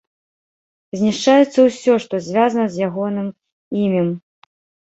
[0.99, 3.27] Знішчаецца ўсё, што звязана з ягоным
[3.87, 4.09] імем.